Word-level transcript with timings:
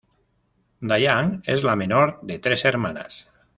Diane 0.91 1.41
es 1.43 1.63
la 1.71 1.75
menor 1.83 2.17
de 2.23 2.39
tres 2.39 2.65
hermanas. 2.65 3.27